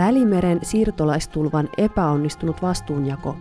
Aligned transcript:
Välimeren 0.00 0.58
siirtolaistulvan 0.62 1.68
epäonnistunut 1.78 2.62
vastuunjako, 2.62 3.36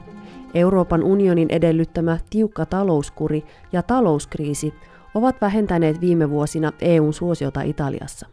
Euroopan 0.54 1.04
unionin 1.04 1.48
edellyttämä 1.52 2.18
tiukka 2.30 2.66
talouskuri 2.66 3.44
ja 3.72 3.84
talouskriisi 3.84 4.74
ovat 5.16 5.42
vähentäneet 5.42 6.02
viime 6.02 6.30
vuosina 6.30 6.72
EUn 6.82 7.14
suosiota 7.14 7.62
Italiassa. 7.62 8.28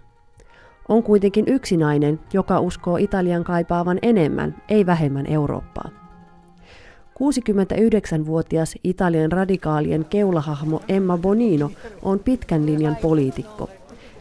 On 0.88 1.02
kuitenkin 1.02 1.44
yksi 1.48 1.76
nainen, 1.76 2.20
joka 2.32 2.60
uskoo 2.60 2.96
Italian 2.96 3.44
kaipaavan 3.44 3.98
enemmän, 4.02 4.54
ei 4.68 4.86
vähemmän 4.86 5.26
Eurooppaa. 5.26 5.90
69-vuotias 7.14 8.74
Italian 8.84 9.32
radikaalien 9.32 10.04
keulahahmo 10.04 10.80
Emma 10.88 11.18
Bonino 11.18 11.70
on 12.02 12.18
pitkän 12.18 12.66
linjan 12.66 12.96
poliitikko. 12.96 13.70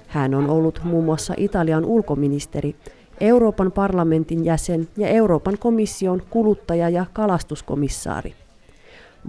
Hän 0.08 0.36
on 0.36 0.50
ollut 0.50 0.82
muun 0.84 1.06
muassa 1.06 1.34
Italian 1.38 1.86
ulkoministeri, 1.86 2.76
Euroopan 3.20 3.72
parlamentin 3.72 4.46
jäsen 4.46 4.88
ja 4.98 5.08
Euroopan 5.08 5.58
komission 5.58 6.22
kuluttaja- 6.30 6.90
ja 6.90 7.06
kalastuskomissaari. 7.14 8.34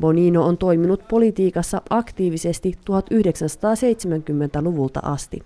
Bonino 0.01 0.47
on 0.47 0.59
toiminut 0.59 1.09
politiikassa 1.09 1.83
aktiivisesti 1.91 2.79
1970-luvulta 2.85 5.01
asti 5.03 5.43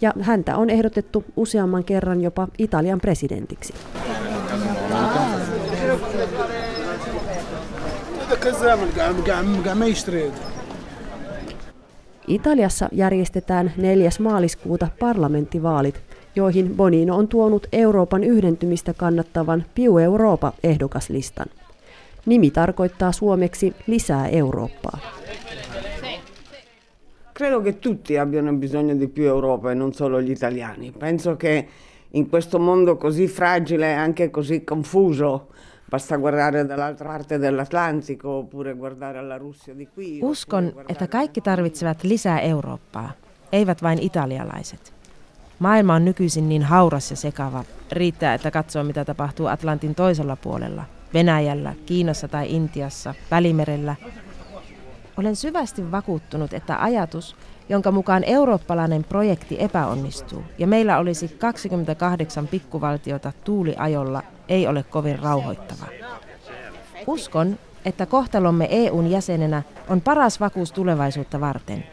ja 0.00 0.12
häntä 0.20 0.56
on 0.56 0.70
ehdotettu 0.70 1.24
useamman 1.36 1.84
kerran 1.84 2.20
jopa 2.20 2.48
Italian 2.58 3.00
presidentiksi. 3.00 3.74
Italiassa 12.26 12.88
järjestetään 12.92 13.72
4. 13.76 14.10
maaliskuuta 14.18 14.88
parlamenttivaalit, 15.00 16.00
joihin 16.36 16.76
Bonino 16.76 17.16
on 17.16 17.28
tuonut 17.28 17.66
Euroopan 17.72 18.24
yhdentymistä 18.24 18.94
kannattavan 18.94 19.64
Piu 19.74 19.98
Europa-ehdokaslistan. 19.98 21.46
Nimi 22.26 22.50
tarkoittaa 22.50 23.12
suomeksi 23.12 23.74
lisää 23.86 24.28
Eurooppaa. 24.28 24.98
Credo 27.34 27.60
che 27.60 27.72
tutti 27.72 28.18
abbiano 28.18 28.52
bisogno 28.52 29.00
di 29.00 29.06
più 29.06 29.24
Europa 29.24 29.72
e 29.72 29.74
non 29.74 29.92
solo 29.92 30.20
gli 30.20 30.30
italiani. 30.30 30.92
Penso 30.98 31.36
che 31.36 31.68
in 32.12 32.30
questo 32.30 32.58
mondo 32.58 32.96
così 32.96 33.28
fragile 33.28 33.86
e 33.86 33.94
anche 33.94 34.30
così 34.30 34.64
confuso 34.64 35.48
Basta 35.94 36.16
guardare 36.16 36.66
dall'altra 36.66 37.08
parte 37.08 37.38
dell'Atlantico 37.38 38.28
oppure 38.28 38.74
guardare 38.74 39.18
alla 39.18 39.36
Russia 39.36 39.74
di 39.74 39.86
qui. 39.86 40.18
Uskon, 40.22 40.72
että 40.88 41.06
kaikki 41.06 41.40
tarvitsevat 41.40 42.02
lisää 42.02 42.40
Eurooppaa, 42.40 43.12
eivät 43.52 43.82
vain 43.82 43.98
italialaiset. 43.98 44.94
Maailma 45.58 45.94
on 45.94 46.04
nykyisin 46.04 46.48
niin 46.48 46.62
hauras 46.62 47.10
ja 47.10 47.16
sekava. 47.16 47.64
Riittää, 47.92 48.34
että 48.34 48.50
katsoo 48.50 48.84
mitä 48.84 49.04
tapahtuu 49.04 49.46
Atlantin 49.46 49.94
toisella 49.94 50.36
puolella. 50.36 50.84
Venäjällä, 51.14 51.74
Kiinassa 51.86 52.28
tai 52.28 52.54
Intiassa, 52.54 53.14
Välimerellä. 53.30 53.96
Olen 55.16 55.36
syvästi 55.36 55.92
vakuuttunut, 55.92 56.52
että 56.52 56.82
ajatus, 56.82 57.36
jonka 57.68 57.90
mukaan 57.90 58.24
eurooppalainen 58.24 59.04
projekti 59.04 59.56
epäonnistuu 59.58 60.42
ja 60.58 60.66
meillä 60.66 60.98
olisi 60.98 61.28
28 61.28 62.48
pikkuvaltiota 62.48 63.32
tuuliajolla, 63.44 64.22
ei 64.48 64.66
ole 64.66 64.82
kovin 64.82 65.18
rauhoittava. 65.18 65.86
Uskon, 67.06 67.58
että 67.84 68.06
kohtalomme 68.06 68.68
EUn 68.70 69.10
jäsenenä 69.10 69.62
on 69.88 70.00
paras 70.00 70.40
vakuus 70.40 70.72
tulevaisuutta 70.72 71.40
varten. 71.40 71.84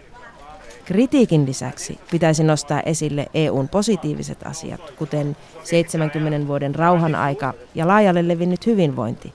Kritiikin 0.85 1.45
lisäksi 1.45 1.99
pitäisi 2.11 2.43
nostaa 2.43 2.81
esille 2.81 3.27
EUn 3.33 3.67
positiiviset 3.67 4.43
asiat, 4.47 4.81
kuten 4.91 5.37
70 5.63 6.47
vuoden 6.47 6.75
rauhan 6.75 7.15
aika 7.15 7.53
ja 7.75 7.87
laajalle 7.87 8.27
levinnyt 8.27 8.65
hyvinvointi. 8.65 9.33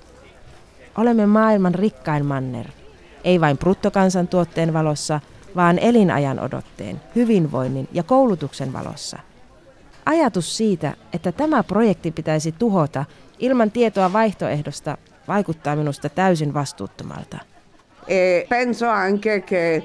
Olemme 0.98 1.26
maailman 1.26 1.75
rikkain 1.75 2.26
manner, 2.26 2.66
ei 3.25 3.41
vain 3.41 3.59
bruttokansantuotteen 3.59 4.72
valossa, 4.72 5.21
vaan 5.56 5.78
elinajan 5.78 6.41
odotteen, 6.41 7.00
hyvinvoinnin 7.16 7.88
ja 7.92 8.03
koulutuksen 8.03 8.72
valossa. 8.72 9.19
Ajatus 10.06 10.56
siitä, 10.56 10.94
että 11.12 11.32
tämä 11.32 11.62
projekti 11.62 12.10
pitäisi 12.10 12.53
tuhota 12.53 13.04
ilman 13.38 13.71
tietoa 13.71 14.12
vaihtoehdosta, 14.12 14.98
vaikuttaa 15.28 15.76
minusta 15.76 16.09
täysin 16.09 16.54
vastuuttomalta. 16.54 17.38
E 18.09 18.47
penso 18.48 18.91
anche 18.91 19.41
che 19.41 19.82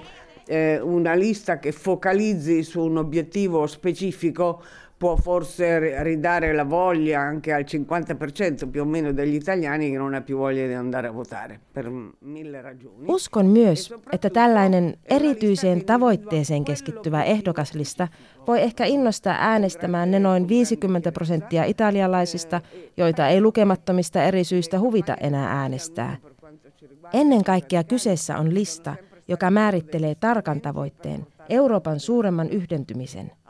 eh, 0.51 0.79
una 0.81 1.13
lista 1.13 1.59
che 1.59 1.71
focalizzi 1.71 2.63
su 2.63 2.81
un 2.81 2.97
obiettivo 2.97 3.67
specifico 3.67 4.61
può 4.97 5.15
forse 5.15 6.03
ridare 6.03 6.53
la 6.53 6.63
voglia 6.63 7.21
anche 7.21 7.53
al 7.53 7.63
50% 7.63 8.69
più 8.69 8.81
o 8.81 8.85
meno 8.85 9.13
degli 9.13 9.33
italiani 9.33 9.89
che 9.89 9.97
non 9.97 10.13
ha 10.13 10.21
più 10.21 10.37
voglia 10.37 10.67
di 10.67 10.73
andare 10.73 11.07
a 11.07 11.11
votare 11.11 11.59
per 11.71 11.89
mille 12.19 12.61
ragioni. 12.61 13.05
Uskon 13.07 13.45
myös, 13.45 13.93
että 14.11 14.29
tällainen 14.29 14.97
erityiseen 15.05 15.85
tavoitteeseen 15.85 16.63
keskittyvä 16.63 17.23
ehdokaslista 17.23 18.07
voi 18.47 18.61
ehkä 18.61 18.85
innostaa 18.85 19.35
äänestämään 19.39 20.11
ne 20.11 20.19
noin 20.19 20.47
50 20.47 21.11
prosenttia 21.11 21.63
italialaisista, 21.63 22.61
joita 22.97 23.27
ei 23.27 23.41
lukemattomista 23.41 24.23
eri 24.23 24.43
syistä 24.43 24.79
huvita 24.79 25.15
enää 25.15 25.59
äänestää. 25.61 26.17
Ennen 27.13 27.43
kaikkea 27.43 27.83
kyseessä 27.83 28.37
on 28.37 28.53
lista, 28.53 28.95
joka 29.31 29.51
määrittelee 29.51 30.15
tarkan 30.15 30.61
tavoitteen, 30.61 31.27
Euroopan 31.49 31.99
suuremman 31.99 32.49
yhdentymisen– 32.49 33.31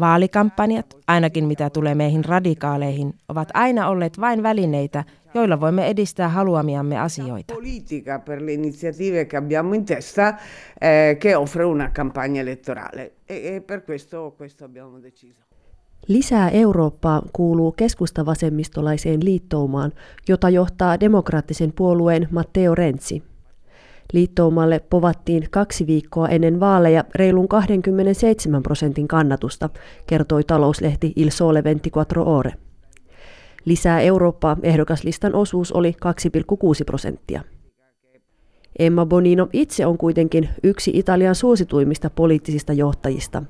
Vaalikampanjat, 0.00 0.96
ainakin 1.06 1.44
mitä 1.44 1.70
tulee 1.70 1.94
meihin 1.94 2.24
radikaaleihin, 2.24 3.14
ovat 3.28 3.48
aina 3.54 3.88
olleet 3.88 4.20
vain 4.20 4.42
välineitä, 4.42 5.04
joilla 5.34 5.60
voimme 5.60 5.86
edistää 5.86 6.28
haluamiamme 6.28 7.00
asioita. 7.00 7.54
Politica 7.54 8.18
per 8.18 8.42
le 8.42 8.52
iniziative 8.52 9.24
che 9.24 9.36
abbiamo 9.36 9.74
in 9.74 9.84
testa 9.84 10.34
eh, 10.80 11.18
che 11.18 11.36
offre 11.36 11.64
una 11.64 11.90
campagna 11.90 12.40
elettorale 12.40 13.12
e, 13.28 13.56
e 13.56 13.60
per 13.60 13.84
questo, 13.84 14.34
questo 14.38 14.64
abbiamo 14.64 15.02
deciso. 15.02 15.40
Lisää 16.08 16.50
Eurooppaa 16.50 17.22
kuuluu 17.32 17.72
keskustavasemmistolaiseen 17.72 19.24
liittoumaan, 19.24 19.92
jota 20.28 20.48
johtaa 20.48 21.00
demokraattisen 21.00 21.72
puolueen 21.72 22.28
Matteo 22.30 22.74
Renzi. 22.74 23.22
Liittoumalle 24.16 24.80
povattiin 24.90 25.46
kaksi 25.50 25.86
viikkoa 25.86 26.28
ennen 26.28 26.60
vaaleja 26.60 27.04
reilun 27.14 27.48
27 27.48 28.62
prosentin 28.62 29.08
kannatusta, 29.08 29.70
kertoi 30.06 30.44
talouslehti 30.44 31.12
Il 31.16 31.30
Sole 31.30 31.62
24 31.62 32.36
Ore. 32.36 32.52
Lisää 33.64 34.00
Eurooppaa 34.00 34.56
ehdokaslistan 34.62 35.34
osuus 35.34 35.72
oli 35.72 35.96
2,6 36.04 36.84
prosenttia. 36.86 37.42
Emma 38.78 39.06
Bonino 39.06 39.48
itse 39.52 39.86
on 39.86 39.98
kuitenkin 39.98 40.48
yksi 40.62 40.90
Italian 40.94 41.34
suosituimmista 41.34 42.10
poliittisista 42.10 42.72
johtajista. 42.72 43.42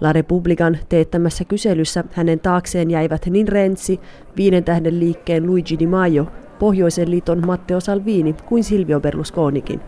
La 0.00 0.12
Repubblican 0.12 0.78
teettämässä 0.88 1.44
kyselyssä 1.44 2.04
hänen 2.12 2.40
taakseen 2.40 2.90
jäivät 2.90 3.26
niin 3.26 3.48
Renzi, 3.48 4.00
viiden 4.36 4.64
tähden 4.64 5.00
liikkeen 5.00 5.46
Luigi 5.46 5.78
Di 5.78 5.86
Maio 5.86 6.26
Pohjoisen 6.62 7.10
liiton 7.10 7.46
Matteo 7.46 7.80
Salvini 7.80 8.34
kuin 8.46 8.64
Silvio 8.64 9.00
Berlusconikin. 9.00 9.80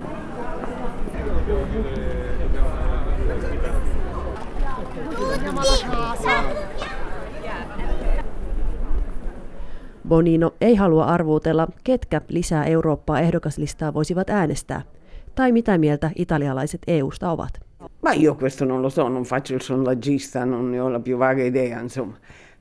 Bonino 10.08 10.54
ei 10.60 10.74
halua 10.74 11.04
arvuutella, 11.04 11.68
ketkä 11.84 12.20
lisää 12.28 12.64
Eurooppaa 12.64 13.20
ehdokaslistaa 13.20 13.94
voisivat 13.94 14.30
äänestää, 14.30 14.82
tai 15.34 15.52
mitä 15.52 15.78
mieltä 15.78 16.10
italialaiset 16.16 16.80
EUsta 16.86 17.30
ovat. 17.30 17.60
Ma 18.02 18.12
io 18.12 18.34
questo 18.34 18.64
non 18.64 18.82
lo 18.82 18.90
so, 18.90 19.08
non 19.08 19.22
faccio 19.22 19.54
il 19.54 19.60
sondaggista, 19.60 20.44
non 20.44 20.70
ne 20.70 20.80
ho 20.80 20.92
la 20.92 21.00
più 21.00 21.18
vaga 21.18 21.44
idea, 21.44 21.80
insomma. 21.80 22.14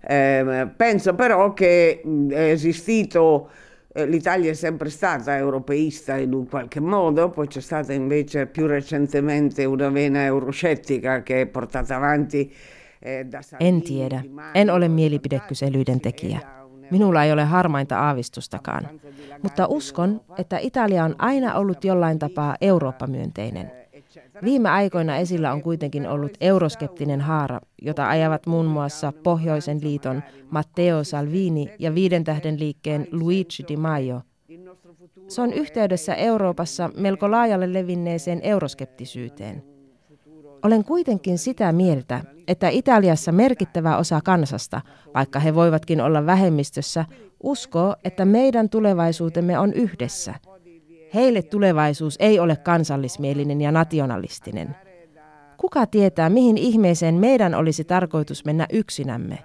Eh, 0.10 0.68
penso 0.78 1.14
però 1.14 1.54
che 1.54 2.02
è 2.32 2.52
esistito 2.52 3.48
L'Italia 3.96 4.50
è 4.50 4.56
sempre 4.56 4.90
stata 4.90 5.38
europeista 5.38 6.18
in 6.18 6.34
un 6.34 6.48
qualche 6.48 6.80
modo, 6.80 7.30
poi 7.30 7.48
c'è 7.48 7.62
stata 7.62 7.94
invece 7.94 8.48
più 8.48 8.66
recentemente 8.66 9.66
una 9.66 9.90
vena 9.90 10.24
euroscettica 10.24 11.22
che 11.22 11.42
è 11.42 11.46
portata 11.46 11.96
avanti 11.96 12.52
eh, 13.00 13.26
da 13.26 13.40
En 13.60 13.82
tiedä. 13.82 14.24
En 14.54 14.70
ole 14.70 14.88
mielipidekyselyiden 14.88 16.02
tekijä. 16.02 16.40
Minulla 16.92 17.24
ei 17.24 17.32
ole 17.32 17.44
harmainta 17.44 18.00
aavistustakaan. 18.00 18.90
Mutta 19.42 19.66
uskon, 19.68 20.22
että 20.38 20.58
Italia 20.58 21.04
on 21.04 21.16
aina 21.18 21.56
ollut 21.56 21.84
jollain 21.84 22.20
tapaa 22.20 22.56
Eurooppa-myönteinen. 22.62 23.83
Viime 24.44 24.70
aikoina 24.70 25.18
esillä 25.18 25.52
on 25.52 25.62
kuitenkin 25.62 26.08
ollut 26.08 26.38
euroskeptinen 26.42 27.22
haara, 27.22 27.60
jota 27.82 28.10
ajavat 28.10 28.46
muun 28.46 28.66
muassa 28.66 29.14
Pohjoisen 29.24 29.80
liiton 29.84 30.24
Matteo 30.52 31.04
Salvini 31.04 31.70
ja 31.80 31.96
Viiden 31.96 32.24
tähden 32.24 32.60
liikkeen 32.60 33.08
Luigi 33.12 33.64
Di 33.68 33.78
Maio. 33.78 34.22
Se 35.28 35.42
on 35.42 35.54
yhteydessä 35.54 36.16
Euroopassa 36.16 36.90
melko 36.98 37.32
laajalle 37.32 37.74
levinneeseen 37.74 38.40
euroskeptisyyteen. 38.44 39.64
Olen 40.64 40.84
kuitenkin 40.84 41.38
sitä 41.38 41.72
mieltä, 41.72 42.22
että 42.48 42.70
Italiassa 42.70 43.32
merkittävä 43.32 43.98
osa 43.98 44.22
kansasta, 44.24 44.82
vaikka 45.14 45.40
he 45.40 45.56
voivatkin 45.56 46.02
olla 46.02 46.26
vähemmistössä, 46.26 47.06
uskoo, 47.44 47.96
että 48.04 48.26
meidän 48.26 48.70
tulevaisuutemme 48.70 49.60
on 49.60 49.74
yhdessä. 49.74 50.36
Heille 51.14 51.42
tulevaisuus 51.42 52.16
ei 52.20 52.40
ole 52.40 52.56
kansallismielinen 52.56 53.62
ja 53.62 53.72
nationalistinen. 53.72 54.76
Kuka 55.58 55.86
tietää, 55.86 56.30
mihin 56.30 56.58
ihmeeseen 56.58 57.16
meidän 57.16 57.56
olisi 57.56 57.84
tarkoitus 57.84 58.46
mennä 58.46 58.68
yksinämme? 58.74 59.38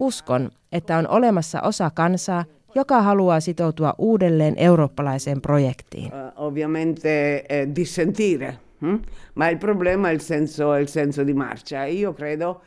Uskon, 0.00 0.50
että 0.72 0.98
on 0.98 1.08
olemassa 1.08 1.60
osa 1.62 1.90
kansaa, 1.90 2.44
joka 2.74 3.02
haluaa 3.02 3.40
sitoutua 3.40 3.94
uudelleen 3.98 4.54
eurooppalaiseen 4.56 5.40
projektiin. 5.40 6.06
Uh, 6.06 6.46
ovviamente 6.46 7.44
eh, 7.48 7.68
dissentire, 7.76 8.54
hm? 8.80 8.98
ma 9.34 9.48
il 9.48 9.58
problema 9.58 10.10
è 10.10 10.14
il 10.14 10.20
senso, 10.20 10.76
il 10.76 10.88
senso 10.88 11.26
di 11.26 11.34
marcia. 11.34 11.84
Io 11.84 12.12
credo 12.12 12.60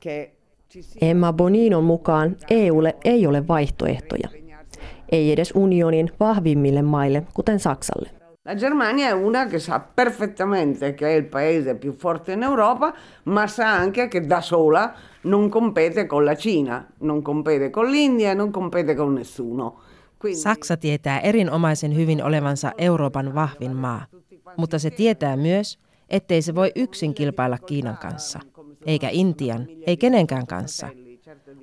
che 0.00 0.30
Emma 1.00 1.32
Boninon 1.32 1.84
mukaan 1.84 2.36
EUlle 2.50 2.96
ei 3.04 3.26
ole 3.26 3.48
vaihtoehtoja. 3.48 4.45
Ei 5.12 5.32
edes 5.32 5.52
unionin 5.54 6.10
vahvimmille 6.20 6.82
maille, 6.82 7.26
kuten 7.34 7.58
Saksalle. 7.58 8.10
La 8.44 8.54
Germania 8.54 9.08
è 9.08 9.12
una 9.12 9.46
che 9.46 9.58
sa 9.58 9.80
perfettamente 9.80 10.94
che 10.94 11.06
è 11.06 11.16
il 11.16 11.24
paese 11.24 11.74
più 11.74 11.92
forte 11.92 12.32
in 12.32 12.42
Europa, 12.42 12.94
ma 13.24 13.46
sa 13.46 13.72
anche 13.72 14.08
che 14.08 14.20
da 14.20 14.40
sola 14.40 14.94
non 15.22 15.48
compete 15.48 16.06
con 16.06 16.24
la 16.24 16.36
Cina, 16.36 16.86
non 17.00 17.22
compete 17.22 17.70
con 17.70 17.90
l'India, 17.90 18.34
non 18.34 18.50
compete 18.50 18.94
con 18.94 19.14
nessuno. 19.14 19.74
Quindi... 20.20 20.40
Saksa 20.40 20.76
tietää 20.76 21.20
erinomaisen 21.20 21.96
hyvin 21.96 22.24
olevansa 22.24 22.72
Euroopan 22.78 23.34
vahvin 23.34 23.76
maa, 23.76 24.06
mutta 24.56 24.78
se 24.78 24.90
tietää 24.90 25.36
myös, 25.36 25.78
ettei 26.08 26.42
se 26.42 26.54
voi 26.54 26.72
yksin 26.76 27.14
kilpailla 27.14 27.58
Kiinan 27.58 27.96
kanssa, 27.96 28.40
eikä 28.86 29.08
Intian, 29.12 29.66
ei 29.86 29.96
kenenkään 29.96 30.46
kanssa. 30.46 30.88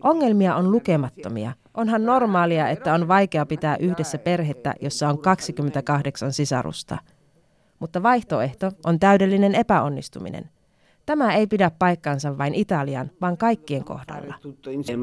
Ongelmia 0.04 0.56
on 0.56 0.72
lukemattomia. 0.72 1.52
Onhan 1.78 2.06
normaalia, 2.06 2.70
että 2.70 2.94
on 2.94 3.08
vaikea 3.08 3.46
pitää 3.46 3.78
yhdessä 3.80 4.18
perhettä, 4.18 4.74
jossa 4.82 5.10
on 5.10 5.20
28 5.20 6.34
sisarusta. 6.34 6.98
Mutta 7.80 8.04
vaihtoehto 8.04 8.72
on 8.86 9.00
täydellinen 9.00 9.56
epäonnistuminen. 9.56 10.50
Tämä 11.06 11.36
ei 11.36 11.48
pidä 11.48 11.72
paikkansa 11.80 12.38
vain 12.38 12.54
Italian, 12.54 13.12
vaan 13.22 13.38
kaikkien 13.38 13.84
kohdalla. 13.84 14.36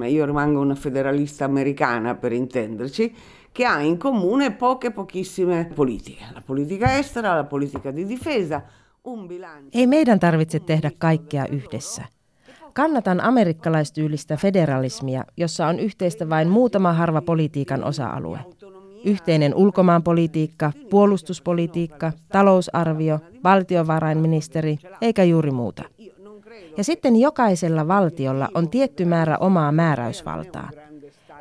Io 0.08 0.26
rimango 0.26 0.60
una 0.60 0.74
federalista 0.74 1.44
americana 1.44 2.14
per 2.14 2.32
intenderci, 2.32 3.14
che 3.58 3.66
ha 3.66 3.80
in 3.80 3.98
comune 3.98 4.50
poche 4.50 4.90
pochissime 4.90 5.70
politiche. 5.76 6.24
La 6.34 6.42
politica 6.46 6.92
estera, 6.92 7.36
la 7.36 7.44
politica 7.44 7.96
di 7.96 8.08
difesa, 8.08 8.60
ei 9.72 9.86
meidän 9.86 10.20
tarvitse 10.20 10.60
tehdä 10.60 10.90
kaikkea 10.98 11.46
yhdessä. 11.46 12.04
Kannatan 12.80 13.20
amerikkalaistyylistä 13.24 14.36
federalismia, 14.36 15.24
jossa 15.36 15.66
on 15.66 15.80
yhteistä 15.80 16.28
vain 16.28 16.48
muutama 16.48 16.92
harva 16.92 17.22
politiikan 17.22 17.84
osa-alue. 17.84 18.38
Yhteinen 19.04 19.54
ulkomaanpolitiikka, 19.54 20.72
puolustuspolitiikka, 20.90 22.12
talousarvio, 22.32 23.18
valtiovarainministeri, 23.44 24.78
eikä 25.00 25.24
juuri 25.24 25.50
muuta. 25.50 25.82
Ja 26.76 26.84
sitten 26.84 27.16
jokaisella 27.16 27.88
valtiolla 27.88 28.48
on 28.54 28.70
tietty 28.70 29.04
määrä 29.04 29.38
omaa 29.38 29.72
määräysvaltaa. 29.72 30.70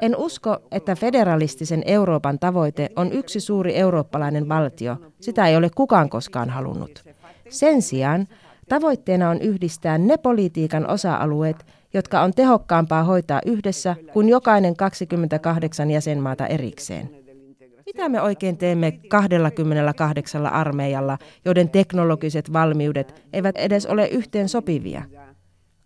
En 0.02 0.16
usko, 0.18 0.58
että 0.72 0.96
federalistisen 0.96 1.84
Euroopan 1.86 2.40
tavoite 2.40 2.90
on 2.96 3.12
yksi 3.12 3.40
suuri 3.40 3.76
eurooppalainen 3.76 4.50
valtio. 4.50 4.98
Sitä 5.20 5.48
ei 5.48 5.56
ole 5.58 5.70
kukaan 5.76 6.10
koskaan 6.10 6.50
halunnut. 6.50 7.04
Sen 7.50 7.82
sijaan 7.82 8.28
tavoitteena 8.70 9.30
on 9.30 9.42
yhdistää 9.42 9.98
ne 9.98 10.18
politiikan 10.18 10.90
osa-alueet, 10.90 11.66
jotka 11.94 12.22
on 12.22 12.34
tehokkaampaa 12.34 13.04
hoitaa 13.04 13.42
yhdessä 13.46 13.96
kuin 14.14 14.30
jokainen 14.30 14.76
28 14.76 15.92
jäsenmaata 15.92 16.48
erikseen. 16.48 17.10
Mitä 17.86 18.10
me 18.10 18.22
oikein 18.22 18.58
teemme 18.58 18.92
28 18.92 20.46
armeijalla, 20.46 21.18
joiden 21.46 21.70
teknologiset 21.70 22.54
valmiudet 22.54 23.24
eivät 23.34 23.58
edes 23.58 23.86
ole 23.86 24.08
yhteen 24.08 24.50
sopivia? 24.50 25.04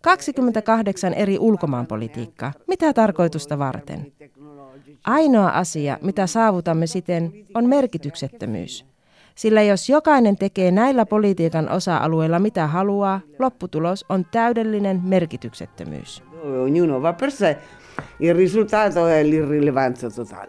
28 0.02 1.14
eri 1.14 1.38
ulkomaanpolitiikkaa. 1.38 2.52
Mitä 2.68 2.92
tarkoitusta 2.92 3.58
varten? 3.58 4.12
Ainoa 5.04 5.48
asia, 5.48 5.98
mitä 6.02 6.26
saavutamme 6.26 6.86
siten, 6.86 7.32
on 7.54 7.68
merkityksettömyys. 7.68 8.93
Sillä 9.34 9.62
jos 9.62 9.88
jokainen 9.88 10.36
tekee 10.36 10.70
näillä 10.70 11.06
politiikan 11.06 11.68
osa-alueilla 11.68 12.38
mitä 12.38 12.66
haluaa, 12.66 13.20
lopputulos 13.38 14.04
on 14.08 14.26
täydellinen 14.30 15.00
merkityksettömyys. 15.04 16.22
Ognuno 16.62 17.02
va 17.02 17.12
per 17.12 17.30
sé, 17.30 17.56
il 18.20 18.34
risultato 18.34 19.08
è 19.08 19.24
l'irrilevanza 19.24 20.10
totale. 20.16 20.48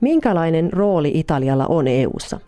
Minkälainen 0.00 0.72
rooli 0.72 1.10
Italialla 1.14 1.66
on 1.68 1.88
EU:ssa? 1.88 2.40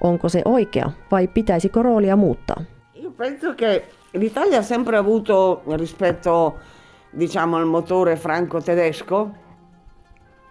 Onko 0.00 0.28
se 0.28 0.42
oikea 0.44 0.90
vai 1.10 1.28
pitäisikö 1.28 1.82
roolia 1.82 2.16
muuttaa? 2.16 2.64
Io 2.94 3.10
penso 3.10 3.54
che 3.54 3.99
l'Italia 4.12 4.58
ha 4.58 4.62
sempre 4.62 4.96
avuto 4.96 5.62
rispetto 5.66 6.58
diciamo 7.10 7.56
al 7.56 7.66
motore 7.66 8.16
franco-tedesco 8.16 9.30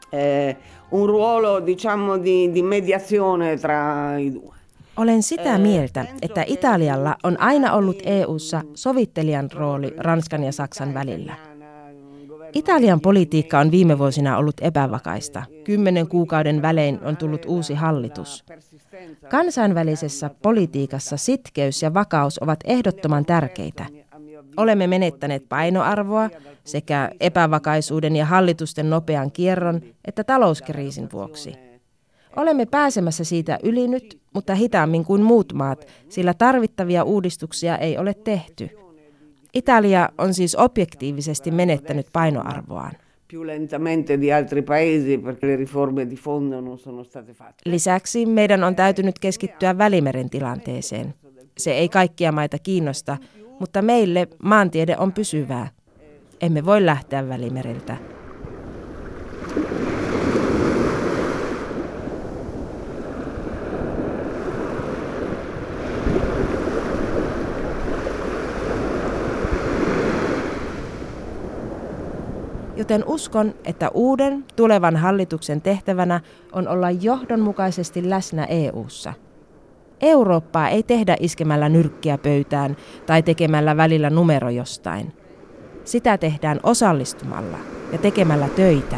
eh, 0.10 0.56
un 0.90 1.06
ruolo 1.06 1.60
diciamo 1.60 2.18
di, 2.18 2.52
di 2.52 2.62
mediazione 2.62 3.58
tra 3.58 4.18
i 4.18 4.32
due. 4.32 4.58
Olen 4.98 5.24
sitä 5.24 5.58
mieltä, 5.58 6.06
että 6.22 6.44
Italialla 6.48 7.16
on 7.24 7.40
aina 7.40 7.74
ollut 7.74 8.02
EU:ssa 8.06 8.62
sovittelijan 8.74 9.50
rooli 9.52 9.94
Ranskan 9.98 10.44
ja 10.44 10.52
Saksan 10.52 10.94
välillä. 10.94 11.49
Italian 12.54 13.02
politiikka 13.02 13.60
on 13.60 13.72
viime 13.72 13.98
vuosina 13.98 14.38
ollut 14.38 14.56
epävakaista. 14.62 15.44
Kymmenen 15.64 16.08
kuukauden 16.08 16.62
välein 16.62 17.00
on 17.04 17.18
tullut 17.18 17.46
uusi 17.46 17.74
hallitus. 17.74 18.46
Kansainvälisessä 19.30 20.30
politiikassa 20.42 21.18
sitkeys 21.18 21.82
ja 21.82 21.94
vakaus 21.94 22.40
ovat 22.42 22.60
ehdottoman 22.64 23.26
tärkeitä. 23.26 23.86
Olemme 24.58 24.88
menettäneet 24.88 25.50
painoarvoa 25.50 26.30
sekä 26.64 27.12
epävakaisuuden 27.20 28.16
ja 28.16 28.26
hallitusten 28.26 28.90
nopean 28.90 29.32
kierron 29.32 29.82
että 30.06 30.24
talouskriisin 30.24 31.10
vuoksi. 31.14 31.56
Olemme 32.36 32.66
pääsemässä 32.66 33.24
siitä 33.24 33.60
yli 33.64 33.88
nyt, 33.88 34.20
mutta 34.34 34.56
hitaammin 34.56 35.06
kuin 35.06 35.22
muut 35.22 35.54
maat, 35.54 35.88
sillä 36.10 36.34
tarvittavia 36.34 37.04
uudistuksia 37.04 37.78
ei 37.78 37.98
ole 37.98 38.14
tehty. 38.14 38.70
Italia 39.54 40.10
on 40.18 40.34
siis 40.34 40.56
objektiivisesti 40.56 41.52
menettänyt 41.52 42.08
painoarvoaan. 42.14 42.92
Lisäksi 47.66 48.26
meidän 48.26 48.64
on 48.64 48.76
täytynyt 48.76 49.20
keskittyä 49.20 49.78
Välimeren 49.78 50.30
tilanteeseen. 50.30 51.14
Se 51.58 51.72
ei 51.72 51.90
kaikkia 51.90 52.32
maita 52.32 52.58
kiinnosta, 52.60 53.18
mutta 53.60 53.82
meille 53.82 54.28
maantiede 54.44 54.98
on 54.98 55.14
pysyvää. 55.14 55.68
Emme 56.42 56.66
voi 56.66 56.86
lähteä 56.86 57.30
Välimereltä. 57.30 58.19
Joten 72.80 73.04
uskon, 73.08 73.54
että 73.66 73.90
uuden 73.94 74.46
tulevan 74.56 74.96
hallituksen 74.96 75.62
tehtävänä 75.62 76.22
on 76.52 76.68
olla 76.68 76.92
johdonmukaisesti 76.92 78.10
läsnä 78.10 78.46
EU:ssa. 78.46 79.14
Eurooppaa 80.02 80.70
ei 80.70 80.84
tehdä 80.84 81.16
iskemällä 81.20 81.70
nyrkkiä 81.70 82.18
pöytään 82.18 82.78
tai 83.06 83.24
tekemällä 83.24 83.78
välillä 83.78 84.10
numero 84.10 84.50
jostain. 84.50 85.14
Sitä 85.84 86.18
tehdään 86.18 86.60
osallistumalla 86.64 87.58
ja 87.92 87.98
tekemällä 87.98 88.48
töitä. 88.56 88.96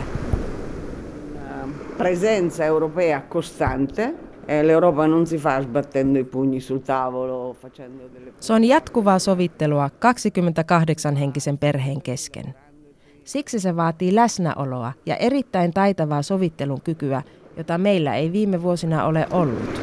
Presenza 1.97 2.65
europea 2.65 3.21
costante 3.29 4.13
e 4.47 4.63
L'Europa 4.63 5.07
non 5.07 5.25
si 5.25 5.37
fa 5.37 5.61
sbattendo 5.61 6.19
i 6.19 6.23
pugni 6.23 6.59
sul 6.59 6.79
tavolo, 6.79 7.55
facendo 7.61 8.09
delle... 8.13 8.33
Se 8.39 8.53
on 8.53 8.63
jatkuvaa 8.63 9.19
sovittelua 9.19 9.89
28 9.99 11.15
henkisen 11.15 11.57
perheen 11.57 12.01
kesken. 12.01 12.55
Siksi 13.23 13.59
se 13.59 13.75
vaatii 13.75 14.15
läsnäoloa 14.15 14.93
ja 15.05 15.15
erittäin 15.15 15.73
taitavaa 15.73 16.21
sovittelun 16.21 16.81
kykyä, 16.81 17.21
jota 17.57 17.77
meillä 17.77 18.15
ei 18.15 18.31
viime 18.31 18.61
vuosina 18.61 19.05
ole 19.05 19.27
ollut. 19.31 19.81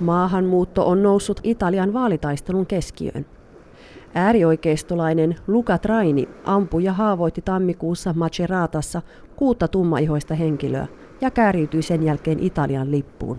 Maahanmuutto 0.00 0.88
on 0.88 1.02
noussut 1.02 1.40
Italian 1.42 1.92
vaalitaistelun 1.92 2.66
keskiöön. 2.66 3.26
Äärioikeistolainen 4.14 5.36
Luca 5.46 5.78
Traini 5.78 6.28
ampui 6.44 6.84
ja 6.84 6.92
haavoitti 6.92 7.42
tammikuussa 7.42 8.12
Maceratassa 8.16 9.02
kuutta 9.36 9.68
tummaihoista 9.68 10.34
henkilöä 10.34 10.86
ja 11.20 11.30
kääriytyi 11.30 11.82
sen 11.82 12.02
jälkeen 12.02 12.38
Italian 12.40 12.90
lippuun. 12.90 13.38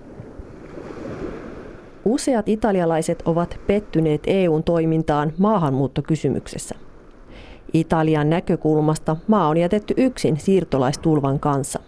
Useat 2.06 2.50
italialaiset 2.50 3.24
ovat 3.26 3.60
pettyneet 3.68 4.22
EUn 4.28 4.64
toimintaan 4.64 5.34
maahanmuuttokysymyksessä. 5.38 6.76
Italian 7.74 8.30
näkökulmasta 8.30 9.18
maa 9.28 9.48
on 9.48 9.58
jätetty 9.58 9.94
yksin 9.98 10.38
siirtolaistulvan 10.38 11.40
kanssa. 11.40 11.80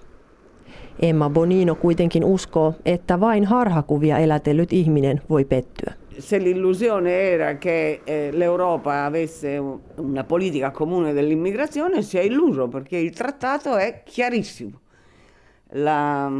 Emma 1.01 1.29
Bonino 1.29 1.75
kuitenkin 1.75 2.23
uskoo, 2.23 2.73
että 2.85 3.19
vain 3.19 3.45
harhakuvia 3.45 4.17
elätellyt 4.17 4.73
ihminen 4.73 5.21
voi 5.29 5.45
pettyä. 5.45 5.93
Se 6.19 6.39
l'illusione 6.39 7.33
era 7.33 7.55
che 7.55 8.01
eh, 8.07 8.33
l'Europa 8.33 9.05
avesse 9.05 9.59
una 9.97 10.23
politica 10.23 10.71
comune 10.71 11.13
dell'immigrazione 11.13 12.01
si 12.01 12.17
è 12.17 12.21
illuso 12.21 12.67
perché 12.67 12.97
il 12.97 13.11
trattato 13.11 13.77
è 13.77 14.03
chiarissimo. 14.05 14.71
La, 15.73 16.31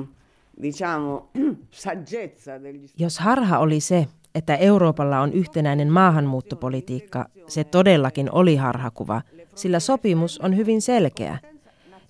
diciamo, 0.64 1.30
saggezza 1.72 2.64
degli 2.64 2.88
Jos 2.98 3.20
harha 3.20 3.60
oli 3.60 3.80
se, 3.80 4.08
että 4.36 4.56
Euroopalla 4.56 5.20
on 5.20 5.34
yhtenäinen 5.34 5.92
maahanmuuttopolitiikka, 5.92 7.26
se 7.48 7.64
todellakin 7.64 8.30
oli 8.32 8.56
harhakuva, 8.56 9.22
sillä 9.56 9.80
sopimus 9.80 10.40
on 10.40 10.58
hyvin 10.58 10.82
selkeä. 10.82 11.38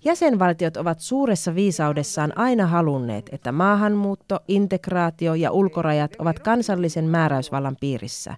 Jäsenvaltiot 0.05 0.77
ovat 0.77 0.99
suuressa 0.99 1.55
viisaudessaan 1.55 2.37
aina 2.37 2.67
halunneet, 2.67 3.29
että 3.31 3.51
maahanmuutto, 3.51 4.39
integraatio 4.47 5.33
ja 5.33 5.51
ulkorajat 5.51 6.11
ovat 6.19 6.39
kansallisen 6.39 7.05
määräysvallan 7.05 7.75
piirissä. 7.79 8.35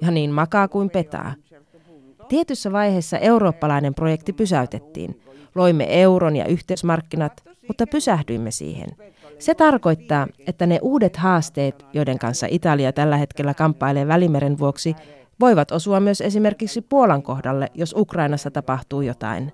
Ja 0.00 0.10
niin 0.10 0.30
makaa 0.30 0.68
kuin 0.68 0.90
petaa. 0.90 1.34
Tietyssä 2.28 2.72
vaiheessa 2.72 3.18
eurooppalainen 3.18 3.94
projekti 3.94 4.32
pysäytettiin. 4.32 5.23
Loimme 5.54 6.02
euron 6.02 6.36
ja 6.36 6.46
yhteismarkkinat, 6.46 7.42
mutta 7.68 7.86
pysähdyimme 7.86 8.50
siihen. 8.50 8.88
Se 9.38 9.54
tarkoittaa, 9.54 10.26
että 10.46 10.66
ne 10.66 10.78
uudet 10.82 11.16
haasteet, 11.16 11.84
joiden 11.92 12.18
kanssa 12.18 12.46
Italia 12.50 12.92
tällä 12.92 13.16
hetkellä 13.16 13.54
kamppailee 13.54 14.08
Välimeren 14.08 14.58
vuoksi, 14.58 14.96
voivat 15.40 15.70
osua 15.70 16.00
myös 16.00 16.20
esimerkiksi 16.20 16.80
Puolan 16.80 17.22
kohdalle, 17.22 17.70
jos 17.74 17.94
Ukrainassa 17.96 18.50
tapahtuu 18.50 19.00
jotain. 19.00 19.52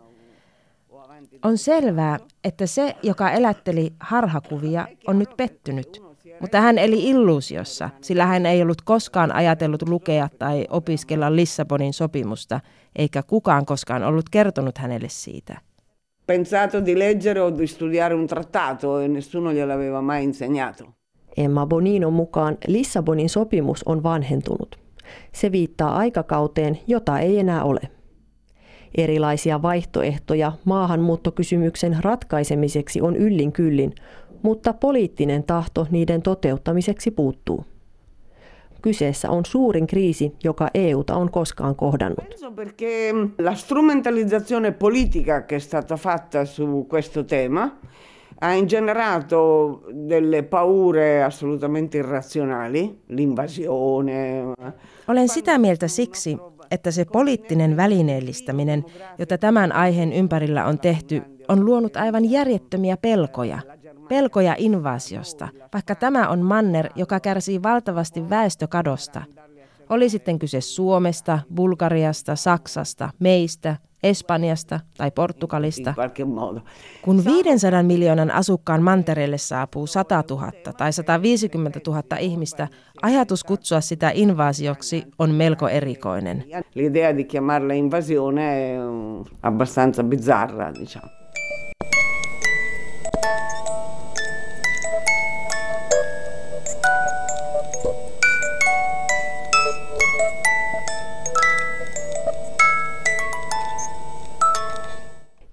On 1.44 1.58
selvää, 1.58 2.18
että 2.44 2.66
se, 2.66 2.96
joka 3.02 3.30
elätteli 3.30 3.92
harhakuvia, 4.00 4.88
on 5.06 5.18
nyt 5.18 5.30
pettynyt. 5.36 6.02
Mutta 6.40 6.60
hän 6.60 6.78
eli 6.78 7.08
illuusiossa, 7.08 7.90
sillä 8.00 8.26
hän 8.26 8.46
ei 8.46 8.62
ollut 8.62 8.82
koskaan 8.82 9.32
ajatellut 9.32 9.88
lukea 9.88 10.28
tai 10.38 10.66
opiskella 10.70 11.36
Lissabonin 11.36 11.92
sopimusta, 11.92 12.60
eikä 12.96 13.22
kukaan 13.22 13.66
koskaan 13.66 14.02
ollut 14.02 14.28
kertonut 14.30 14.78
hänelle 14.78 15.08
siitä. 15.08 15.60
Pensato 16.30 16.80
di 16.80 16.94
leggere 16.94 17.40
o 17.40 17.50
di 17.50 17.66
studiare 17.66 18.14
un 18.14 18.26
trattato 18.26 19.00
e 19.00 19.08
nessuno 19.08 19.52
gliel'aveva 19.52 20.00
mai 20.00 20.22
insegnato. 20.24 20.94
Emma 21.36 21.66
Boninon 21.66 22.12
mukaan 22.12 22.56
Lissabonin 22.66 23.28
sopimus 23.28 23.82
on 23.86 24.02
vanhentunut. 24.02 24.78
Se 25.32 25.52
viittaa 25.52 25.96
aikakauteen, 25.96 26.78
jota 26.86 27.18
ei 27.18 27.38
enää 27.38 27.64
ole. 27.64 27.80
Erilaisia 28.96 29.62
vaihtoehtoja 29.62 30.52
maahanmuuttokysymyksen 30.64 31.96
ratkaisemiseksi 32.00 33.00
on 33.00 33.16
yllin 33.16 33.52
kyllin, 33.52 33.94
mutta 34.42 34.72
poliittinen 34.72 35.44
tahto 35.44 35.86
niiden 35.90 36.22
toteuttamiseksi 36.22 37.10
puuttuu. 37.10 37.64
Kyseessä 38.82 39.30
on 39.30 39.44
suurin 39.44 39.86
kriisi, 39.86 40.32
joka 40.44 40.68
EUta 40.74 41.16
on 41.16 41.30
koskaan 41.30 41.76
kohdannut. 41.76 42.24
Perché 42.54 43.12
la 43.38 43.54
strumentalizzazione 43.54 44.72
politica 44.72 45.40
che 45.46 45.56
è 45.56 45.60
stata 45.60 45.96
fatta 45.96 46.44
su 46.44 46.86
questo 46.94 47.24
tema 47.24 47.70
ha 48.40 48.52
ingenerato 48.52 49.82
delle 49.92 50.42
paure 50.42 51.22
assolutamente 51.22 51.98
irrazionali, 51.98 52.98
l'invasione. 53.08 54.42
Olen 55.08 55.28
sitä 55.28 55.58
mieltä 55.58 55.88
siksi, 55.88 56.38
että 56.70 56.90
se 56.90 57.04
poliittinen 57.04 57.76
välineellistäminen, 57.76 58.84
jota 59.18 59.38
tämän 59.38 59.72
aiheen 59.72 60.12
ympärillä 60.12 60.66
on 60.66 60.78
tehty, 60.78 61.22
on 61.48 61.64
luonut 61.64 61.96
aivan 61.96 62.30
järjettömiä 62.30 62.96
pelkoja. 62.96 63.58
Pelkoja 64.10 64.54
invaasiosta, 64.58 65.48
vaikka 65.74 65.94
tämä 65.94 66.28
on 66.28 66.38
manner, 66.38 66.88
joka 66.94 67.20
kärsii 67.20 67.62
valtavasti 67.62 68.30
väestökadosta. 68.30 69.22
Oli 69.88 70.08
sitten 70.08 70.38
kyse 70.38 70.60
Suomesta, 70.60 71.38
Bulgariasta, 71.54 72.36
Saksasta, 72.36 73.10
meistä, 73.18 73.76
Espanjasta 74.02 74.80
tai 74.96 75.10
Portugalista. 75.10 75.94
Kun 77.02 77.24
500 77.24 77.82
miljoonan 77.82 78.30
asukkaan 78.30 78.82
mantereelle 78.82 79.38
saapuu 79.38 79.86
100 79.86 80.24
000 80.30 80.52
tai 80.76 80.92
150 80.92 81.80
000 81.86 82.02
ihmistä, 82.18 82.68
ajatus 83.02 83.44
kutsua 83.44 83.80
sitä 83.80 84.10
invaasioksi 84.14 85.04
on 85.18 85.30
melko 85.30 85.68
erikoinen. 85.68 86.44
L'idea 86.74 87.16
di 87.16 87.24
chiamarla 87.24 87.72
invasione 87.72 88.74
è 88.74 88.78
abbastanza 89.42 90.02
bizzarra, 90.02 90.74
diciamo. 90.80 91.19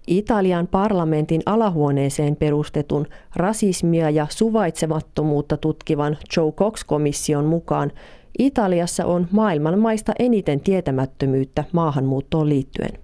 Italian 0.08 0.68
parlamentin 0.68 1.42
alahuoneeseen 1.46 2.36
perustetun 2.36 3.08
rasismia 3.36 4.10
ja 4.10 4.28
suvaitsemattomuutta 4.30 5.58
tutkivan 5.58 6.18
Joe 6.38 6.52
Cox-komission 6.52 7.46
mukaan 7.46 7.92
Italiassa 8.40 9.06
on 9.06 9.28
maailman 9.32 9.80
maista 9.80 10.14
eniten 10.20 10.60
tietämättömyyttä 10.60 11.64
maahanmuuttoon 11.72 12.50
liittyen. 12.50 13.00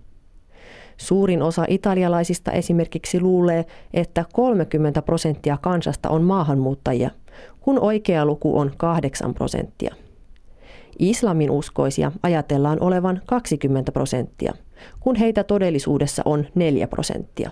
Suurin 0.98 1.41
osa 1.41 1.65
italialaisista 1.67 2.51
esimerkiksi 2.51 3.22
luulee, 3.22 3.65
että 3.93 4.25
30 4.33 5.01
prosenttia 5.01 5.57
kansasta 5.62 6.10
on 6.10 6.24
maahanmuuttajia, 6.24 7.10
kun 7.62 7.79
oikea 7.79 8.25
luku 8.25 8.60
on 8.60 8.72
8 8.77 9.33
prosenttia. 9.33 9.95
Islamin 11.00 11.51
uskoisia 11.51 12.12
ajatellaan 12.24 12.77
olevan 12.81 13.22
20 13.25 13.91
prosenttia, 13.91 14.53
kun 15.00 15.16
heitä 15.16 15.44
todellisuudessa 15.44 16.22
on 16.25 16.46
4 16.56 16.88
prosenttia. 16.88 17.52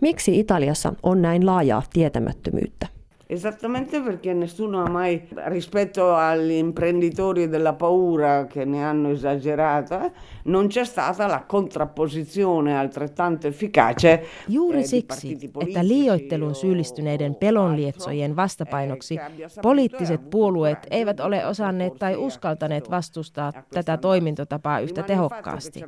Miksi 0.00 0.38
Italiassa 0.38 0.94
on 1.02 1.22
näin 1.22 1.46
laajaa 1.46 1.82
tietämättömyyttä? 1.92 2.86
Esattamente 3.30 4.00
perché 4.00 4.32
nessuno 4.32 4.82
ha 4.82 4.88
mai, 4.88 5.28
rispetto 5.48 6.14
agli 6.14 6.52
imprenditori 6.52 7.46
della 7.46 7.74
paura 7.74 8.46
che 8.46 8.64
ne 8.64 8.82
hanno 8.82 9.10
esagerata, 9.10 10.10
non 10.44 10.68
c'è 10.68 10.84
stata 10.84 11.26
la 11.26 11.44
contrapposizione 11.46 12.78
altrettanto 12.78 13.46
efficace 13.46 14.24
Juuri 14.46 14.80
eh, 14.80 14.86
siksi, 14.86 15.50
että 15.60 15.88
liioitteluun 15.88 16.54
syyllistyneiden 16.54 17.36
altro, 17.42 18.36
vastapainoksi 18.36 19.14
eh, 19.14 19.20
e 19.20 19.60
poliittiset 19.62 20.30
puolueet 20.30 20.86
eivät 20.90 21.20
ole 21.20 21.46
osanneet 21.46 21.94
tai 21.98 22.14
opporsi 22.14 22.26
uskaltaneet 22.26 22.90
vastustaa 22.90 23.52
tätä 23.70 23.96
toimintatapaa 23.96 24.80
yhtä 24.80 25.02
tehokkaasti. 25.02 25.84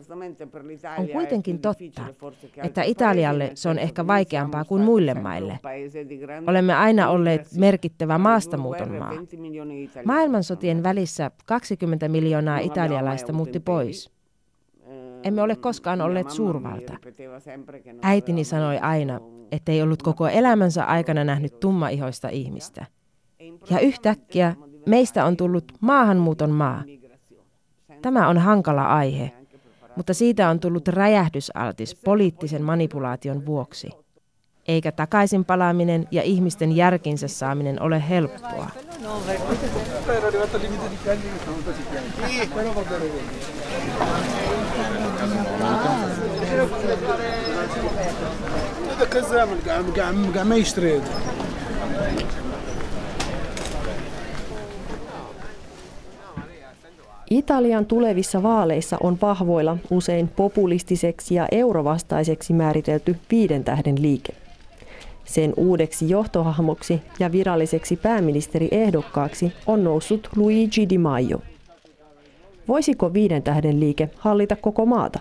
On 0.99 1.09
kuitenkin 1.09 1.59
totta, 1.59 2.03
että 2.63 2.83
Italialle 2.83 3.51
se 3.55 3.69
on 3.69 3.79
ehkä 3.79 4.07
vaikeampaa 4.07 4.65
kuin 4.65 4.83
muille 4.83 5.15
maille. 5.15 5.59
Olemme 6.47 6.75
aina 6.75 7.09
olleet 7.09 7.30
immigrazione. 7.35 7.67
merkittävä 7.67 8.19
maastamuuton 8.19 8.93
maa. 8.93 9.09
20 9.09 9.37
milioni 9.37 9.75
di 9.75 9.83
italiani 9.83 10.07
Maailmansotien 10.07 10.83
välissä 10.83 11.31
20 11.47 12.09
miljoonaa 12.09 12.59
italialaista 12.59 13.33
muutti 13.33 13.61
pois. 13.61 14.11
Emme 15.23 15.43
ole 15.43 15.57
koskaan 15.57 16.01
olleet 16.01 16.31
suurvalta. 16.31 16.97
Äitini 18.03 18.45
sanoi 18.45 18.79
aina, 18.79 19.21
ettei 19.53 19.83
ollut 19.83 20.03
koko 20.03 20.29
elämänsä 20.29 20.85
aikana 20.85 21.25
nähnyt 21.25 21.61
tummaihoista 21.61 22.29
ihmistä. 22.29 22.87
Ja 23.71 23.81
yhtäkkiä 23.81 24.55
meistä 24.87 25.25
on 25.25 25.37
tullut 25.37 25.65
maahanmuuton 25.81 26.51
maa. 26.51 26.83
Tämä 28.03 28.29
on 28.29 28.39
hankala 28.39 28.87
aihe, 28.87 29.33
mutta 29.97 30.15
siitä 30.15 30.51
on 30.51 30.61
tullut 30.61 30.89
räjähdysaltis 30.89 31.95
poliittisen 31.95 32.63
manipulaation 32.63 33.47
vuoksi 33.47 33.91
eikä 34.71 34.93
takaisin 34.93 35.45
palaaminen 35.45 36.09
ja 36.11 36.23
ihmisten 36.23 36.77
järkinsä 36.77 37.29
saaminen 37.29 37.83
ole 37.83 38.09
helppoa. 38.09 38.71
Italian 57.31 57.87
tulevissa 57.87 58.43
vaaleissa 58.43 58.97
on 59.03 59.19
vahvoilla 59.23 59.77
usein 59.91 60.29
populistiseksi 60.29 61.35
ja 61.35 61.49
eurovastaiseksi 61.53 62.53
määritelty 62.53 63.17
viiden 63.31 63.65
tähden 63.65 64.03
liike. 64.03 64.40
Sen 65.31 65.55
uudeksi 65.57 66.09
johtohahmoksi 66.09 67.03
ja 67.19 67.33
viralliseksi 67.33 67.97
pääministeriehdokkaaksi 67.97 69.53
on 69.67 69.85
noussut 69.85 70.29
Luigi 70.37 70.89
Di 70.91 70.99
Maio. 70.99 71.43
Voisiko 72.69 73.13
viiden 73.13 73.43
tähden 73.43 73.81
liike 73.81 74.11
hallita 74.17 74.57
koko 74.57 74.87
maata? 74.87 75.21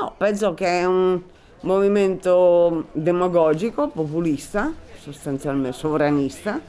No, 0.00 0.12
penso 0.18 0.54
che 0.54 0.80
è 0.80 0.86
un 0.86 1.24
movimento 1.62 2.84
demagogico, 3.04 3.88
populista, 3.88 4.72
sostanzialmente 5.04 5.78
sovranista, 5.78 6.60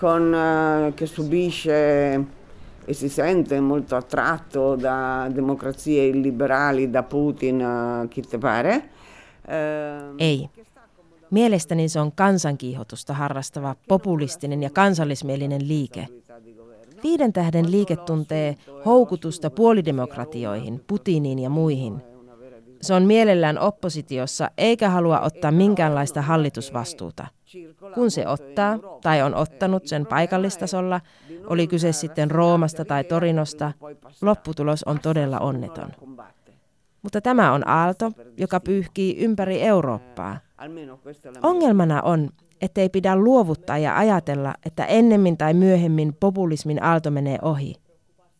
con, 0.00 0.34
eh, 0.34 0.94
che 0.94 1.06
subisce 1.06 2.24
e 2.84 2.92
si 2.92 3.08
sente 3.08 3.60
molto 3.60 3.96
attratto 3.96 4.76
da 4.76 5.28
democrazie 5.30 6.06
illiberali, 6.06 6.90
da 6.90 7.02
Putin, 7.02 7.60
eh, 7.60 8.08
chi 8.08 8.22
te 8.22 8.38
pare. 8.38 8.88
Eh, 9.46 10.14
Ei. 10.18 10.48
Mielestäni 11.30 11.88
se 11.88 12.00
on 12.00 12.12
kansankiihotusta 12.12 13.14
harrastava 13.14 13.76
populistinen 13.88 14.62
ja 14.62 14.70
kansallismielinen 14.70 15.68
liike. 15.68 16.08
Viiden 17.02 17.32
tähden 17.32 17.70
liike 17.70 17.96
tuntee 17.96 18.56
houkutusta 18.84 19.50
puolidemokratioihin, 19.50 20.80
Putiniin 20.86 21.38
ja 21.38 21.50
muihin. 21.50 22.02
Se 22.80 22.94
on 22.94 23.02
mielellään 23.02 23.58
oppositiossa 23.58 24.50
eikä 24.58 24.88
halua 24.88 25.20
ottaa 25.20 25.50
minkäänlaista 25.50 26.22
hallitusvastuuta. 26.22 27.26
Kun 27.94 28.10
se 28.10 28.28
ottaa 28.28 28.78
tai 29.02 29.22
on 29.22 29.34
ottanut 29.34 29.86
sen 29.86 30.06
paikallistasolla, 30.06 31.00
oli 31.46 31.66
kyse 31.66 31.92
sitten 31.92 32.30
Roomasta 32.30 32.84
tai 32.84 33.04
Torinosta, 33.04 33.72
lopputulos 34.22 34.84
on 34.84 35.00
todella 35.00 35.38
onneton. 35.38 35.90
Mutta 37.02 37.20
tämä 37.20 37.52
on 37.52 37.68
aalto, 37.68 38.12
joka 38.36 38.60
pyyhkii 38.60 39.16
ympäri 39.16 39.62
Eurooppaa. 39.62 40.38
Ongelmana 41.42 42.02
on, 42.02 42.30
ettei 42.60 42.88
pidä 42.88 43.16
luovuttaa 43.16 43.78
ja 43.78 43.98
ajatella, 43.98 44.54
että 44.66 44.84
ennemmin 44.84 45.36
tai 45.36 45.54
myöhemmin 45.54 46.16
populismin 46.20 46.82
aalto 46.82 47.10
menee 47.10 47.38
ohi. 47.42 47.74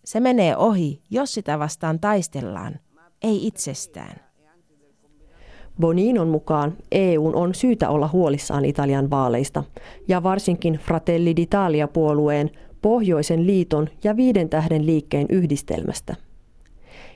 Se 0.05 0.21
menee 0.21 0.57
ohi, 0.57 1.03
jos 1.11 1.35
sitä 1.35 1.59
vastaan 1.59 2.01
taistellaan, 2.01 2.81
ei 3.23 3.47
itsestään. 3.47 4.28
Boninon 5.81 6.29
mukaan 6.29 6.75
EUn 6.93 7.35
on 7.35 7.55
syytä 7.55 7.89
olla 7.89 8.09
huolissaan 8.09 8.65
Italian 8.65 9.11
vaaleista 9.11 9.65
ja 10.09 10.23
varsinkin 10.23 10.75
Fratelli 10.75 11.35
d'Italia-puolueen, 11.35 12.51
Pohjoisen 12.83 13.47
liiton 13.47 13.89
ja 14.05 14.17
Viiden 14.17 14.49
tähden 14.49 14.87
liikkeen 14.87 15.27
yhdistelmästä. 15.31 16.17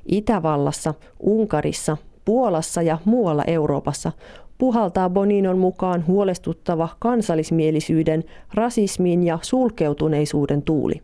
Itävallassa, 0.07 0.95
Unkarissa, 1.21 1.97
Puolassa 2.25 2.83
ja 2.83 2.99
muualla 3.04 3.45
Euroopassa 3.47 4.12
puhaltaa 4.59 5.11
Boninon 5.11 5.59
mukaan 5.59 6.07
huolestuttava 6.07 6.88
kansallismielisyyden, 6.99 8.25
rasismin 8.54 9.23
ja 9.23 9.38
sulkeutuneisuuden 9.42 10.62
tuuli. 10.62 11.02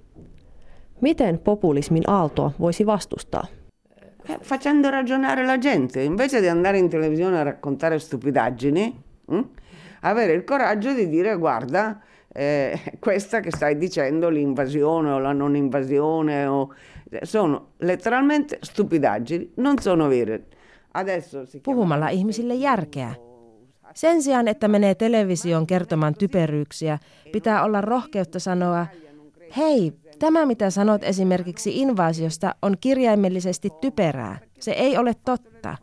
Miten 1.00 1.38
populismin 1.38 2.02
aaltoa 2.06 2.50
voisi 2.60 2.86
vastustaa? 2.86 3.46
Eh, 4.30 4.38
facendo 4.42 4.90
ragionare 4.90 5.42
la 5.46 5.56
gente, 5.56 6.02
invece 6.02 6.42
di 6.42 6.48
andare 6.48 6.76
in 6.76 6.90
televisione 6.90 7.38
a 7.38 7.42
raccontare 7.42 7.98
stupidaggini, 7.98 9.02
hm? 9.24 9.40
avere 10.00 10.34
il 10.34 10.44
coraggio 10.44 10.92
di 10.92 11.08
dire 11.08 11.34
guarda, 11.36 11.98
eh, 12.30 12.78
questa 13.00 13.40
che 13.40 13.50
stai 13.50 13.78
dicendo, 13.78 14.28
l'invasione 14.28 15.12
o 15.12 15.18
la 15.18 15.32
non 15.32 15.56
invasione, 15.56 16.44
o... 16.44 16.74
sono 17.22 17.68
letteralmente 17.78 18.58
stupidaggini, 18.60 19.52
non 19.54 19.78
sono 19.78 20.08
vere. 20.08 20.44
Adesso 20.92 21.46
si 21.46 21.60
Puhumalla 21.60 22.08
ihmisille 22.08 22.54
järkeä. 22.54 23.14
Sen 23.94 24.22
sijaan, 24.22 24.48
että 24.48 24.68
menee 24.68 24.94
televisioon 24.94 25.66
kertomaan 25.66 26.14
typeryyksiä, 26.14 26.98
pitää 27.32 27.64
olla 27.64 27.80
rohkeutta 27.80 28.38
sanoa, 28.38 28.86
hei, 29.56 29.92
Tämä, 30.18 30.46
mitä 30.46 30.70
sanot 30.70 31.04
esimerkiksi 31.04 31.80
invaasiosta, 31.80 32.54
on 32.62 32.76
kirjaimellisesti 32.80 33.70
typerää. 33.80 34.38
Se 34.60 34.70
ei 34.70 34.96
ole 34.98 35.14
totta. 35.24 35.76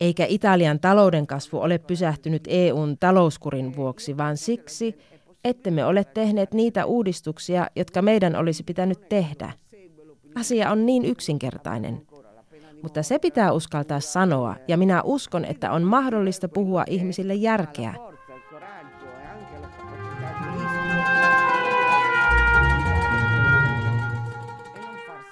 Eikä 0.00 0.26
Italian 0.28 0.80
talouden 0.80 1.26
kasvu 1.26 1.58
ole 1.58 1.78
pysähtynyt 1.78 2.42
EUn 2.48 2.96
talouskurin 3.00 3.76
vuoksi, 3.76 4.16
vaan 4.16 4.36
siksi, 4.36 4.98
että 5.44 5.70
me 5.70 5.84
ole 5.84 6.04
tehneet 6.04 6.54
niitä 6.54 6.86
uudistuksia, 6.86 7.66
jotka 7.76 8.02
meidän 8.02 8.36
olisi 8.36 8.62
pitänyt 8.62 9.08
tehdä. 9.08 9.52
Asia 10.34 10.70
on 10.70 10.86
niin 10.86 11.04
yksinkertainen. 11.04 12.02
Mutta 12.82 13.02
se 13.02 13.18
pitää 13.18 13.52
uskaltaa 13.52 14.00
sanoa, 14.00 14.56
ja 14.68 14.76
minä 14.76 15.02
uskon, 15.02 15.44
että 15.44 15.72
on 15.72 15.82
mahdollista 15.82 16.48
puhua 16.48 16.84
ihmisille 16.86 17.34
järkeä. 17.34 17.94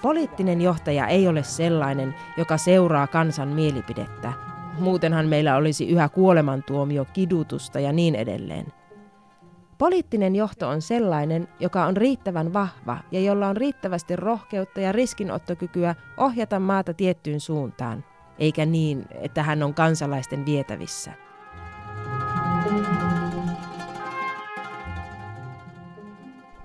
Poliittinen 0.01 0.61
johtaja 0.61 1.07
ei 1.07 1.27
ole 1.27 1.43
sellainen, 1.43 2.15
joka 2.37 2.57
seuraa 2.57 3.07
kansan 3.07 3.47
mielipidettä. 3.47 4.33
Muutenhan 4.79 5.27
meillä 5.27 5.55
olisi 5.55 5.89
yhä 5.89 6.09
kuolemantuomio, 6.09 7.05
kidutusta 7.13 7.79
ja 7.79 7.91
niin 7.91 8.15
edelleen. 8.15 8.65
Poliittinen 9.77 10.35
johto 10.35 10.69
on 10.69 10.81
sellainen, 10.81 11.47
joka 11.59 11.85
on 11.85 11.97
riittävän 11.97 12.53
vahva 12.53 12.97
ja 13.11 13.19
jolla 13.19 13.47
on 13.47 13.57
riittävästi 13.57 14.15
rohkeutta 14.15 14.79
ja 14.79 14.91
riskinottokykyä 14.91 15.95
ohjata 16.17 16.59
maata 16.59 16.93
tiettyyn 16.93 17.39
suuntaan, 17.39 18.03
eikä 18.39 18.65
niin, 18.65 19.05
että 19.21 19.43
hän 19.43 19.63
on 19.63 19.73
kansalaisten 19.73 20.45
vietävissä. 20.45 21.26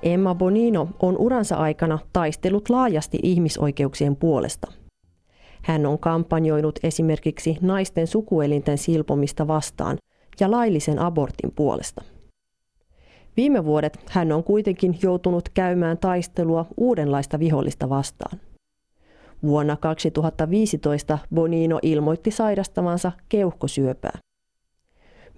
Emma 0.03 0.35
Bonino 0.35 0.89
on 1.03 1.19
uransa 1.19 1.57
aikana 1.57 1.99
taistellut 2.13 2.71
laajasti 2.71 3.19
ihmisoikeuksien 3.23 4.17
puolesta. 4.17 4.73
Hän 5.63 5.87
on 5.87 5.99
kampanjoinut 5.99 6.79
esimerkiksi 6.83 7.59
naisten 7.61 8.07
sukuelinten 8.07 8.79
silpomista 8.79 9.47
vastaan 9.47 9.99
ja 10.41 10.51
laillisen 10.51 10.99
abortin 10.99 11.53
puolesta. 11.57 12.03
Viime 13.37 13.65
vuodet 13.65 13.99
hän 14.11 14.33
on 14.33 14.45
kuitenkin 14.45 14.99
joutunut 15.03 15.49
käymään 15.49 15.99
taistelua 15.99 16.67
uudenlaista 16.77 17.39
vihollista 17.39 17.89
vastaan. 17.89 18.41
Vuonna 19.43 19.77
2015 19.77 21.19
Bonino 21.35 21.79
ilmoitti 21.83 22.31
sairastavansa 22.31 23.13
keuhkosyöpää. 23.29 24.19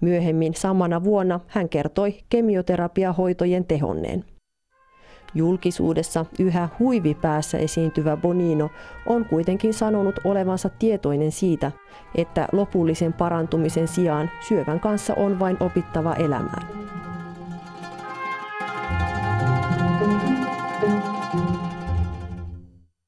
Myöhemmin 0.01 0.53
samana 0.53 1.03
vuonna 1.03 1.39
hän 1.47 1.69
kertoi 1.69 2.19
kemioterapiahoitojen 2.29 3.65
tehonneen. 3.65 4.25
Julkisuudessa 5.35 6.25
yhä 6.39 6.69
huivipäässä 6.79 7.57
esiintyvä 7.57 8.17
Bonino 8.17 8.69
on 9.05 9.25
kuitenkin 9.25 9.73
sanonut 9.73 10.19
olevansa 10.23 10.69
tietoinen 10.69 11.31
siitä, 11.31 11.71
että 12.15 12.47
lopullisen 12.51 13.13
parantumisen 13.13 13.87
sijaan 13.87 14.31
syövän 14.47 14.79
kanssa 14.79 15.13
on 15.13 15.39
vain 15.39 15.57
opittava 15.59 16.13
elämään. 16.13 16.94